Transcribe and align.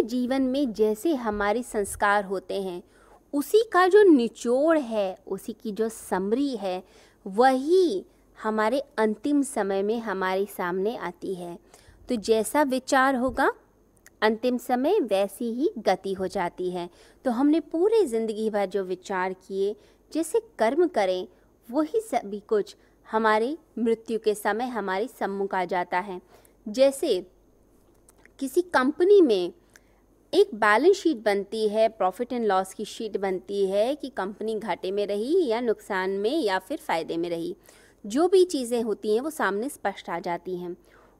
जीवन 0.00 0.42
में 0.42 0.72
जैसे 0.72 1.14
हमारे 1.14 1.62
संस्कार 1.62 2.24
होते 2.24 2.62
हैं, 2.62 2.82
उसी 3.34 3.62
का 3.72 3.86
जो 3.88 4.02
निचोड़ 4.02 4.78
है, 4.78 5.18
उसी 5.26 5.52
की 5.52 5.72
जो 5.72 5.88
समरी 5.88 6.56
है, 6.56 6.82
वही 7.26 8.04
हमारे 8.42 8.82
अंतिम 8.98 9.42
समय 9.42 9.82
में 9.82 10.00
हमारे 10.00 10.46
सामने 10.46 10.96
आती 10.96 11.34
है। 11.34 11.58
तो 12.08 12.16
जैसा 12.16 12.62
विचार 12.62 13.16
होगा, 13.16 13.52
अंतिम 14.22 14.58
समय 14.58 15.00
वैसी 15.00 15.52
ही 15.52 15.70
गति 15.78 16.12
हो 16.12 16.26
जाती 16.26 16.70
है। 16.70 16.90
तो 17.24 17.30
हमने 17.30 17.60
पूरे 17.60 18.04
ज़िंदगी 18.04 18.50
भर 18.50 18.66
जो 18.66 18.84
विचार 18.84 19.32
किए, 19.32 19.76
जैसे 20.12 20.40
कर्म 20.58 20.86
करें, 20.86 21.26
वही 21.70 22.00
सभी 22.00 22.40
कुछ 22.40 22.76
हमारे 23.12 23.58
मृत्यु 23.78 24.18
के 24.18 24.34
समय 24.34 24.64
हमारे 24.64 25.08
सम्मुख 25.20 25.54
आ 25.54 25.64
जाता 25.64 25.98
है। 25.98 26.20
जैसे 26.68 27.26
किसी 28.38 28.62
कंपनी 28.62 29.20
में 29.20 29.52
एक 30.34 30.54
बैलेंस 30.54 30.96
शीट 30.96 31.16
बनती 31.24 31.68
है 31.68 31.88
प्रॉफिट 31.88 32.32
एंड 32.32 32.46
लॉस 32.46 32.72
की 32.74 32.84
शीट 32.84 33.16
बनती 33.16 33.66
है 33.66 33.94
कि 33.96 34.08
कंपनी 34.08 34.54
घाटे 34.54 34.90
में 34.90 35.06
रही 35.06 35.46
या 35.46 35.60
नुकसान 35.60 36.10
में 36.20 36.38
या 36.38 36.58
फिर 36.58 36.78
फ़ायदे 36.78 37.16
में 37.16 37.28
रही। 37.30 37.54
जो 38.04 38.26
भी 38.28 38.44
चीज़ें 38.44 38.82
होती 38.82 39.14
हैं 39.14 39.20
वो 39.20 39.30
सामने 39.30 39.68
स्पष्ट 39.68 40.10
आ 40.10 40.18
जाती 40.18 40.56
हैं। 40.56 40.76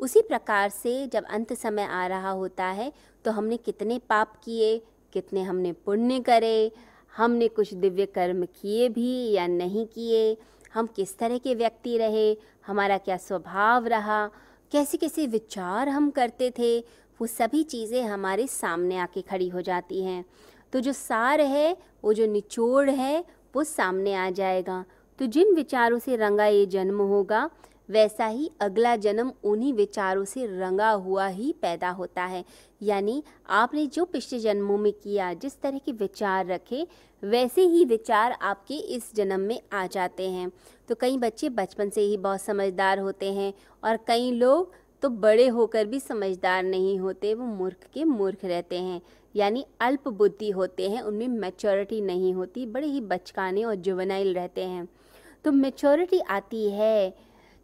उसी 0.00 0.22
प्रकार 0.22 0.68
से 0.70 1.06
जब 1.06 1.24
अंत 1.26 1.52
समय 1.52 1.84
आ 1.84 2.06
रहा 2.06 2.30
होता 2.32 2.64
है 2.64 2.92
तो 3.24 3.30
हमने 3.30 3.56
कितने 3.58 3.98
पाप 4.08 4.34
किए, 4.44 4.76
कितने 5.12 5.42
हमने 5.42 5.72
पुण्य 5.72 6.20
करे, 6.20 6.70
हमने 7.12 7.48
कुछ 7.48 7.72
दिव्य 7.76 8.06
कर्म 8.08 8.44
किए 8.52 8.88
भी 8.88 9.30
या 9.32 9.46
नहीं 9.46 9.86
किए, 9.86 10.36
हम 10.74 10.86
किस 10.86 11.18
तरह 11.18 11.38
के 11.38 11.54
व्यक्ति 11.54 11.96
रहे, 11.98 12.36
हमारा 12.66 12.98
क्या 12.98 13.16
स्वभाव 13.18 13.86
रहा 13.86 14.26
कैसे 14.72 14.98
कैसे 14.98 15.26
विचार 15.26 15.88
हम 15.88 16.10
करते 16.10 16.52
थे 16.58 16.78
वो 17.20 17.26
सभी 17.26 17.62
चीज़ें 17.62 18.02
हमारे 18.02 18.46
सामने 18.46 18.96
आके 18.96 19.22
खड़ी 19.22 19.48
हो 19.48 19.60
जाती 19.60 20.04
हैं। 20.04 20.24
तो 20.72 20.80
जो 20.80 20.92
सार 20.92 21.40
है, 21.40 21.76
वो 22.04 22.12
जो 22.12 22.26
निचोड़ 22.26 22.90
है, 22.90 23.24
वो 23.56 23.64
सामने 23.64 24.14
आ 24.14 24.30
जाएगा। 24.30 24.84
तो 25.18 25.26
जिन 25.26 25.54
विचारों 25.54 25.98
से 25.98 26.16
रंगा 26.16 26.46
ये 26.46 26.66
जन्म 26.66 27.00
होगा, 27.00 27.50
वैसा 27.88 28.26
ही 28.26 28.50
अगला 28.60 28.96
जन्म 28.96 29.32
उन्हीं 29.44 29.72
विचारों 29.72 30.24
से 30.24 30.46
रंगा 30.46 30.90
हुआ 30.90 31.26
ही 31.26 31.54
पैदा 31.62 31.90
होता 31.90 32.24
है। 32.24 32.44
यानी 32.82 33.22
आपने 33.48 33.86
जो 33.86 34.04
पिछले 34.04 34.38
जन्मों 34.38 34.78
में 34.78 34.92
किया, 34.92 35.32
जिस 35.34 35.60
तरह 35.60 35.78
के 35.78 35.92
विचार 35.92 36.46
रखे, 36.46 36.86
वैसे 37.22 37.62
ही 37.62 37.84
विचार 37.84 38.32
आपके 38.32 38.74
इस 38.74 39.14
जन्म 39.14 39.40
में 39.40 39.60
आ 39.72 39.86
जाते 39.86 40.30
हैं। 40.30 40.50
तो 40.88 40.94
कई 40.94 41.16
बच्चे 41.18 41.48
बचपन 41.48 41.90
से 41.90 42.00
ही 42.00 42.16
बहुत 42.16 42.42
समझदार 42.42 42.98
होते 42.98 43.32
हैं 43.32 43.52
और 43.84 43.96
कई 44.06 44.30
लोग 44.30 44.72
तो 45.02 45.08
बड़े 45.08 45.46
होकर 45.48 45.86
भी 45.86 46.00
समझदार 46.00 46.62
नहीं 46.62 46.98
होते, 46.98 47.34
वो 47.34 47.44
मूर्ख 47.44 47.86
के 47.94 48.04
मूर्ख 48.04 48.44
रहते 48.44 48.78
हैं। 48.78 49.00
यानी 49.34 49.64
अल्प 49.80 50.08
बुद्धि 50.08 50.50
होते 50.50 50.90
हैं, 50.90 51.02
उनमें 51.02 51.28
मैच्योरिटी 51.28 52.00
नहीं 52.00 52.34
होती, 52.34 52.66
बड़े 52.66 52.86
ही 52.86 53.00
बचकाने 53.00 53.64
और 53.64 53.74
जुवनाइल 53.74 54.34
रहते 54.34 54.64
हैं। 54.64 54.88
तो 55.44 55.52
मेच्योरिटी 55.52 56.18
आती 56.20 56.70
है 56.70 57.14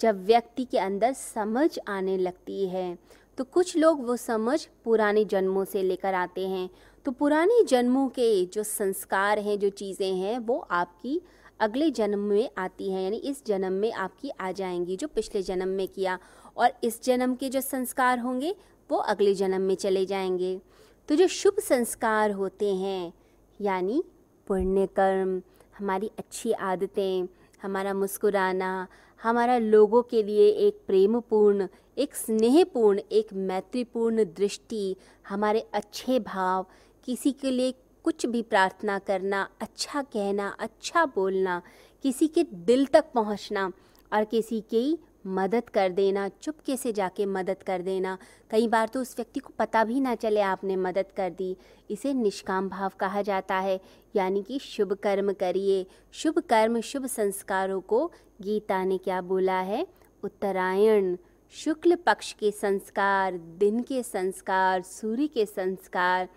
जब 0.00 0.24
व्यक्ति 0.24 0.64
के 0.64 0.78
अंदर 0.78 1.12
समझ 1.12 1.78
आने 1.88 2.16
लगती 2.16 2.66
है। 2.68 2.98
तो 3.38 3.44
कुछ 3.44 3.76
लोग 3.76 4.06
वो 4.06 4.16
समझ 4.16 4.68
पुराने 4.84 5.24
जन्मों 5.24 5.64
से 5.64 5.82
लेकर 5.82 6.14
आते 6.14 6.46
हैं। 6.48 6.70
तो 7.04 7.12
पुराने 7.12 7.62
जन्मों 7.64 8.08
के 8.08 8.44
जो 8.44 8.62
संस्कार 8.62 9.38
हैं, 9.38 9.58
जो 9.58 9.68
चीज़ें 9.68 10.12
हैं, 10.12 10.38
वो 10.38 10.58
आपकी 10.70 11.20
अगले 11.60 11.90
जन्म 11.90 12.18
में 12.18 12.50
आती 12.58 12.90
हैं, 12.90 13.02
यानी 13.02 13.16
इस 13.16 13.46
जन्म 13.46 13.72
में 13.72 13.92
आपकी 13.92 14.28
आ 14.28 14.52
जाएँगी 14.52 14.96
जो 14.96 15.08
पिछले 15.08 15.42
जन्म 15.42 15.68
में 15.68 15.88
किया। 15.88 16.18
और 16.56 16.70
इस 16.84 17.02
जन्म 17.02 17.34
के 17.34 17.48
जो 17.48 17.60
संस्कार 17.60 18.18
होंगे, 18.18 18.56
वो 18.90 18.96
अगले 18.96 19.34
जन्म 19.34 19.60
में 19.60 19.74
चले 19.74 20.06
जाएँगे। 20.06 20.60
तो 21.08 21.14
जो 21.14 21.28
शुभ 21.28 21.60
संस्कार 21.60 22.30
होते 22.30 22.74
हैं, 22.74 23.12
यानी 23.60 24.04
पुण्य 24.46 24.86
कर्म 24.86 25.42
हमारी 25.78 26.10
अच्छी 26.18 26.52
आदतें, 26.52 27.28
हमारा 27.62 27.94
मुस्कुराना, 27.94 28.88
हमारा 29.22 29.58
लोगों 29.58 30.02
के 30.02 30.22
लिए 30.22 30.48
एक 30.48 30.80
प्रेमपूर्ण, 30.86 31.68
एक 31.98 32.14
स्नेहपूर्ण, 32.14 33.00
एक 33.12 33.28
मैत्रीपूर्ण 33.32 34.24
दृष्टि, 34.24 34.96
हमारे 35.28 35.60
अच्छे 35.74 36.18
भाव, 36.18 36.66
किसी 37.04 37.32
के 37.32 37.50
लिए 37.50 37.74
कुछ 38.06 38.24
भी 38.26 38.42
प्रार्थना 38.42 38.98
करना 38.98 39.48
अच्छा 39.60 40.02
कहना 40.02 40.48
अच्छा 40.60 41.04
बोलना, 41.06 41.60
किसी 42.04 42.26
के 42.28 42.42
दिल 42.44 42.86
तक 42.86 43.04
पहुँचना 43.14 43.70
और 44.12 44.24
किसी 44.24 44.60
की 44.60 44.98
मदद 45.28 45.68
कर 45.68 45.88
देना, 45.88 46.28
चुपके 46.28 46.76
से 46.76 46.92
जाके 46.92 47.26
मदद 47.26 47.62
कर 47.62 47.82
देना। 47.82 48.16
कई 48.50 48.68
बार 48.68 48.88
तो 48.88 49.00
उस 49.00 49.14
व्यक्ति 49.16 49.40
को 49.40 49.52
पता 49.58 49.84
भी 49.84 50.00
ना 50.00 50.14
चले 50.14 50.40
आपने 50.40 50.76
मदद 50.76 51.06
कर 51.16 51.30
दी। 51.30 51.56
इसे 51.90 52.12
निष्काम 52.14 52.68
भाव 52.68 52.92
कहा 53.00 53.22
जाता 53.22 53.58
है, 53.58 53.80
यानी 54.16 54.42
कि 54.42 54.58
शुभ 54.58 54.92
कर्म 54.92 55.32
करिए। 55.32 55.84
शुभ 56.12 56.38
कर्म, 56.38 56.80
शुभ 56.80 57.06
संस्कारों 57.06 57.80
को 57.80 58.06
गीता 58.42 58.84
ने 58.84 58.98
क्या 58.98 59.20
बोला 59.22 59.60
है? 59.60 59.86
उत्तरायण। 60.22 61.16
शुक्ल 61.54 61.94
पक्ष 61.96 62.32
के 62.32 62.50
संस्कार, 62.50 63.36
दिन 63.58 63.82
के 63.82 64.02
संस्कार, 64.02 64.82
सूर्य 64.82 65.26
के 65.26 65.46
संस्कार। 65.46 66.28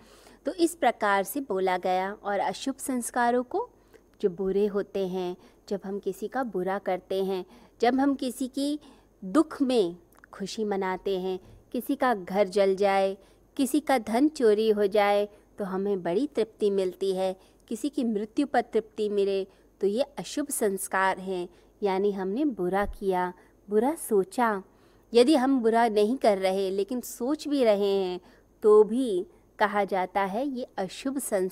तो 0.46 0.52
इस 0.54 0.74
प्रकार 0.74 1.22
से 1.22 1.40
बोला 1.40 1.76
गया 1.76 2.12
और 2.12 2.38
अशुभ 2.38 2.76
संस्कारों 2.78 3.42
को 3.42 3.68
जो 4.20 4.28
बुरे 4.30 4.66
होते 4.66 5.06
हैं, 5.08 5.36
जब 5.68 5.80
हम 5.84 5.98
किसी 5.98 6.28
का 6.28 6.42
बुरा 6.44 6.78
करते 6.78 7.24
हैं, 7.24 7.44
जब 7.80 7.98
हम 8.00 8.14
किसी 8.14 8.48
की 8.48 8.78
दुख 9.22 9.60
में 9.62 9.96
खुशी 10.32 10.64
मनाते 10.64 11.18
हैं, 11.20 11.38
किसी 11.72 11.96
का 11.96 12.14
घर 12.14 12.48
जल 12.48 12.74
जाए, 12.76 13.16
किसी 13.56 13.80
का 13.80 13.98
धन 13.98 14.28
चोरी 14.28 14.68
हो 14.70 14.86
जाए 14.86 15.28
तो 15.58 15.64
हमें 15.64 16.02
बड़ी 16.02 16.26
तृप्ति 16.26 16.70
मिलती 16.70 17.14
है। 17.14 17.34
किसी 17.68 17.88
की 17.88 18.04
मृत्यु 18.04 18.46
पर 18.46 18.60
तृप्ति 18.62 19.08
मिले 19.08 19.44
तो 19.80 19.86
ये 19.86 20.02
अशुभ 20.18 20.48
संस्कार 20.48 21.18
हैं। 21.18 21.48
यानी 21.82 22.12
हमने 22.12 22.44
बुरा 22.44 22.84
किया, 22.86 23.32
बुरा 23.68 23.94
सोचा। 24.08 24.62
यदि 25.12 25.36
हम 25.36 25.60
बुरा 25.60 25.88
नहीं 25.88 26.16
कर 26.16 26.38
रहे, 26.38 26.70
लेकिन 26.70 27.00
सोच 27.00 27.46
भी 27.48 27.64
रहे 27.64 27.94
हैं 27.94 28.20
तो 28.62 28.82
भी 28.84 29.26
कहा 29.60 29.84
जाता 29.84 30.24
है 30.24 30.46
ये 30.48 30.66
अशुभ 30.78 31.18
संस्कार। 31.18 31.50